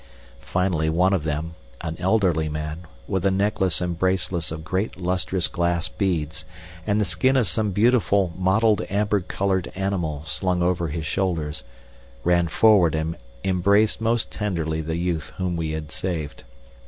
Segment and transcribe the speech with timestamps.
[0.39, 5.47] Finally one of them, an elderly man, with a necklace and bracelet of great lustrous
[5.47, 6.43] glass beads
[6.87, 11.61] and the skin of some beautiful mottled amber colored animal slung over his shoulders,
[12.23, 16.45] ran forward and embraced most tenderly the youth whom we had saved.